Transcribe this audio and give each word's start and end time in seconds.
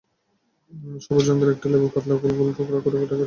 সবুজ 1.03 1.25
রঙের 1.29 1.49
একটি 1.53 1.67
লেবু 1.71 1.87
পাতলা 1.93 2.15
গোল 2.15 2.31
গোল 2.39 2.49
টুকরা 2.57 2.79
করে 2.79 2.97
কেটে 2.99 3.05
রাখুন। 3.05 3.19